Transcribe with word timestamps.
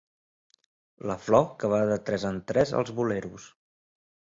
La 1.11 1.17
flor 1.27 1.47
que 1.61 1.71
va 1.75 1.85
de 1.95 2.01
tres 2.11 2.29
en 2.33 2.43
tres 2.55 2.77
als 2.83 2.95
boleros. 3.03 3.51